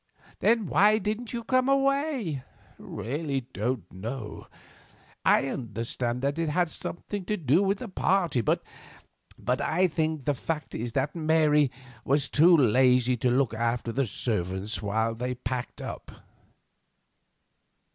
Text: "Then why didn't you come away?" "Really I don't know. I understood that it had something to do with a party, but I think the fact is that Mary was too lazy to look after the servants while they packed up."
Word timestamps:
"Then 0.39 0.65
why 0.65 0.97
didn't 0.97 1.31
you 1.31 1.43
come 1.43 1.69
away?" 1.69 2.41
"Really 2.79 3.37
I 3.41 3.45
don't 3.53 3.93
know. 3.93 4.47
I 5.23 5.45
understood 5.47 6.21
that 6.21 6.39
it 6.39 6.49
had 6.49 6.69
something 6.71 7.23
to 7.25 7.37
do 7.37 7.61
with 7.61 7.83
a 7.83 7.87
party, 7.87 8.41
but 8.41 8.63
I 9.45 9.85
think 9.85 10.25
the 10.25 10.33
fact 10.33 10.73
is 10.73 10.93
that 10.93 11.13
Mary 11.15 11.69
was 12.03 12.29
too 12.29 12.57
lazy 12.57 13.15
to 13.17 13.29
look 13.29 13.53
after 13.53 13.91
the 13.91 14.07
servants 14.07 14.81
while 14.81 15.13
they 15.13 15.35
packed 15.35 15.83
up." 15.83 16.09